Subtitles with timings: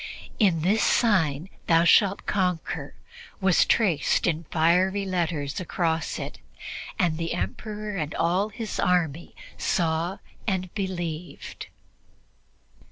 [0.39, 2.95] "In this sign thou shalt conquer"
[3.39, 6.39] was traced in fiery letters across it,
[6.97, 10.17] and the Emperor and all his army saw
[10.47, 11.67] and believed.